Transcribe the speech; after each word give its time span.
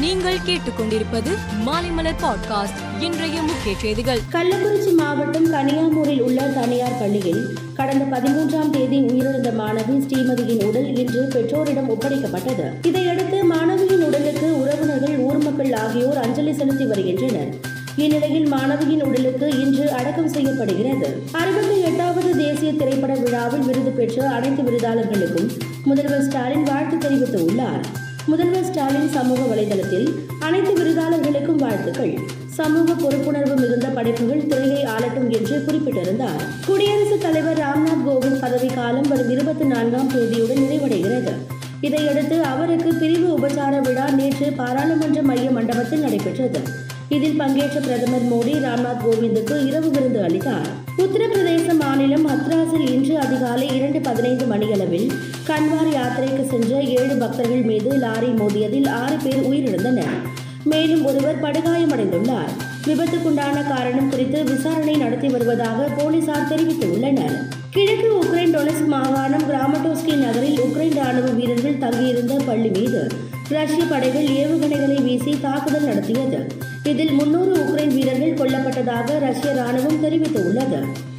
நீங்கள் 0.00 0.36
கேட்டுக்கொண்டிருப்பது 0.46 1.30
மாலைமலர் 1.66 2.22
பாட்காஸ்ட் 2.22 3.02
இன்றைய 3.02 3.42
முக்கிய 3.42 3.74
செய்திகள். 3.78 4.18
கள்ளக்குறிச்சி 4.32 4.96
மாவட்டம் 4.96 5.52
கனியாமூரில் 5.52 6.20
உள்ள 6.20 6.42
தனியார் 6.42 6.98
பள்ளியில் 6.98 7.58
கடந்த 7.74 8.18
பதிமூன்றாம் 8.18 8.70
தேதி 8.70 9.00
உயிரிழந்த 9.00 9.52
மாணவி 9.58 10.02
ஸ்ரீமதியின் 10.08 10.64
உடல் 10.64 10.96
இன்று 10.96 11.28
பெற்றோரிடம் 11.32 11.90
ஒப்படைக்கப்பட்டது. 11.90 12.86
இதையடுத்து 12.86 13.44
மாணவியின் 13.44 14.04
உடலுக்கு 14.06 14.60
உறவினர்கள் 14.60 15.18
ஊர் 15.18 15.38
மக்கள் 15.38 15.72
ஆகியோர் 15.72 16.18
அஞ்சலி 16.18 16.52
செலுத்தி 16.52 16.84
வருகின்றனர். 16.84 17.54
இந்நிலையில் 17.96 18.52
மாணவியின் 18.52 19.02
உடலுக்கு 19.02 19.60
இன்று 19.60 19.90
அடக்கம் 19.90 20.28
செய்யப்படுகிறது. 20.28 21.22
அறுபத்தி 21.32 21.80
எட்டாவது 21.80 22.36
தேசிய 22.36 22.72
திரைப்பட 22.72 23.14
விழாவில் 23.14 23.60
விருது 23.60 23.90
பெற்ற 23.90 24.28
அனைத்து 24.28 24.62
விருதாளர்களுக்கும் 24.62 25.50
முதல்வர் 25.84 26.22
ஸ்டாலின் 26.22 26.62
வாழ்த்து 26.62 27.08
தெரிவித்துள்ளார். 27.08 27.82
முதல்வர் 28.26 28.64
ஸ்டாலின் 28.64 29.10
சமூக 29.10 29.54
வலைதளத்தில் 29.54 30.08
அனைத்து 30.40 30.72
விருதாளர்களுக்கும் 30.72 31.56
வாழ்த்துக்கள். 31.56 32.18
சமூக 32.46 32.92
பொறுப்புணர்வு 32.92 33.56
மிகுந்த 33.56 33.86
படைப்புகள் 33.86 34.46
துறையை 34.46 34.84
ஆளட்டும் 34.84 35.28
என்று 35.28 35.64
குறிப்பிட்டிருந்தார். 35.64 36.42
குடியரசுத் 36.66 37.20
தலைவர் 37.20 37.58
ராம்நாத் 37.58 38.08
கோவிந்த் 38.08 38.40
பதவிக்காலம் 38.40 39.08
வரும் 39.08 39.30
இருபத்தி 39.30 39.64
நான்காம் 39.64 40.10
தேதியுடன் 40.10 40.62
நிறைவடைகிறது. 40.62 41.32
இதையடுத்து 41.80 42.42
அவருக்கு 42.42 42.94
பிரிவு 42.94 43.34
உபசார 43.34 43.80
விழா 43.80 44.10
நேற்று 44.10 44.52
பாராளுமன்ற 44.52 45.22
மைய 45.22 45.50
மண்டபத்தில் 45.50 46.00
நடைபெற்றது. 46.00 46.60
இதில் 47.10 47.36
பங்கேற்ற 47.36 47.80
பிரதமர் 47.80 48.26
மோடி 48.32 48.52
ராம்நாத் 48.64 49.02
கோவிந்துக்கு 49.04 49.66
இரவு 49.66 49.90
விருந்து 49.90 50.22
அளித்தார். 50.22 50.68
உத்தரப்பிரதேச 50.98 51.78
மாநிலம் 51.80 52.26
ஹத்ராஸில் 52.28 52.90
இன்று 52.90 53.18
அதிகாலை 53.18 53.74
இரண்டு 53.76 54.00
பதினைந்து 54.00 54.44
மணியளவில் 54.46 55.12
கன்வார் 55.46 55.90
யாத்திரைக்கு 55.92 56.48
சென்ற 56.48 56.80
ஏழு 56.80 57.16
பக்தர்கள் 57.16 57.62
மீது 57.62 57.98
லாரி 57.98 58.26
மோதியதில் 58.26 58.88
ஆறு 58.88 59.16
பேர் 59.24 59.50
உயிரிழந்தனர். 59.50 60.16
மேலும் 60.64 61.04
ஒருவர் 61.04 61.42
படுகாயமடைந்துள்ளார். 61.42 62.52
விபத்துக்குண்டான 62.86 63.68
காரணம் 63.68 64.10
குறித்து 64.10 64.44
விசாரணை 64.44 64.94
நடத்தி 64.94 65.28
வருவதாக 65.28 65.88
போலீசார் 65.98 66.48
தெரிவித்துள்ளனர். 66.48 67.36
கிழக்கு 67.70 68.08
உக்ரைன் 68.22 68.54
டொனஸ்க் 68.56 68.86
மாகாணம் 68.86 69.48
கிராமட்டோஸ்கி 69.50 70.14
நகரில் 70.14 70.60
உக்ரைன் 70.60 70.94
ராணுவ 70.94 71.28
வீரர்கள் 71.30 71.78
தங்கியிருந்த 71.78 72.34
பள்ளி 72.46 72.68
மீது 72.68 73.08
ரஷ்ய 73.48 73.84
படைகள் 73.84 74.26
ஏவுகணைகளை 74.26 75.02
வீசி 75.02 75.40
தாக்குதல் 75.40 75.84
நடத்தியது. 75.84 76.68
இதில் 76.82 77.12
முன்னூறு 77.12 77.52
உக்ரைன் 77.56 77.94
வீரர்கள் 77.94 78.38
கொல்லப்பட்டதாக 78.38 79.18
ரஷ்ய 79.18 79.50
ராணுவம் 79.52 80.02
தெரிவித்துள்ளது. 80.04 80.78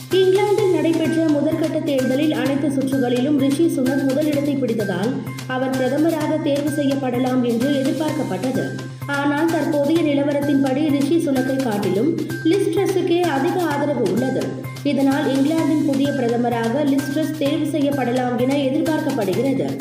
இங்கிலாந்தில் 0.09 0.73
நடைபெற்ற 0.73 1.25
முதற்கட்ட 1.25 1.83
தேர்தலில் 1.83 2.33
அனைத்து 2.33 2.69
சுற்றுகளிலும் 2.69 3.37
ரிஷி 3.37 3.67
சுனக் 3.67 4.07
முதலிடத்தை 4.07 4.55
பிடித்ததால் 4.55 5.11
அவர் 5.47 5.69
பிரதமராக 5.69 6.41
தேர்வு 6.41 6.69
செய்யப்படலாம் 6.69 7.43
என்று 7.43 7.69
எதிர்பார்க்கப்பட்டது. 7.81 8.65
ஆனால் 9.05 9.45
தற்போதைய 9.45 10.01
நிலவரத்தின்படி 10.01 10.89
ரிஷி 10.89 11.27
சுனக்கை 11.27 11.63
காட்டிலும் 11.63 12.17
லிஸ்ட்ரஸுக்கே 12.43 13.21
அதிக 13.21 13.61
ஆதரவு 13.61 14.11
உள்ளது. 14.11 14.69
இதனால் 14.83 15.35
இங்கிலாந்தின் 15.35 15.85
புதிய 15.85 16.11
பிரதமராக 16.11 16.83
லிஸ்ட்ரஸ் 16.83 17.37
தேர்வு 17.37 17.79
செய்யப்படலாம் 17.79 18.37
என 18.37 18.55
எதிர்பார்க்கப்படுகிறது. 18.55 19.77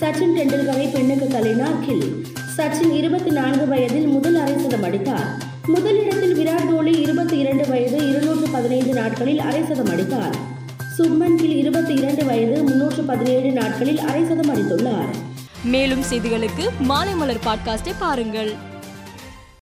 சச்சின் 0.00 0.34
டெண்டுல்கரை 0.36 0.92
பெண்ணுக்கு 0.92 1.26
தள்ளினார் 1.28 1.86
கில் 1.86 2.26
சச்சின் 2.56 2.92
இருபத்தி 2.92 3.30
நான்கு 3.30 3.68
வயதில் 3.68 4.06
முதல் 4.06 4.34
அரை 4.34 4.54
சதம் 4.58 4.82
அடித்தார். 4.82 5.28
முதலிடத்தில் 5.66 6.34
விராட் 6.38 6.74
கோலி 6.74 7.00
இருபத்தி 7.00 7.38
இரண்டு 7.38 7.68
வயது 7.68 8.08
இருநூற்று 8.08 8.48
பதினைந்து 8.52 8.92
நாட்களில் 8.92 9.38
அரை 9.38 9.64
சதம் 9.64 9.90
அடித்தார். 9.90 10.36
சுப்மன் 10.98 11.34
கில் 11.34 11.56
இருபத்தி 11.56 11.94
இரண்டு 11.94 12.24
வயது 12.24 12.62
முன்னூற்று 12.62 13.02
பதினேழு 13.02 13.52
நாட்களில் 13.52 13.98
அரை 13.98 14.24
சதம் 14.24 14.54
அடித்துள்ளார். 14.54 15.10
மேலும் 15.64 16.02
செய்திகளுக்கு 16.12 16.68
மாலை 16.80 17.14
மலர் 17.14 17.44
பாட்காஸ்டை 17.46 17.94
பாருங்கள். 17.98 18.52